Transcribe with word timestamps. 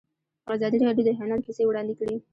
ازادي 0.55 0.77
راډیو 0.87 1.05
د 1.07 1.09
هنر 1.19 1.39
کیسې 1.45 1.63
وړاندې 1.67 1.93
کړي. 1.99 2.15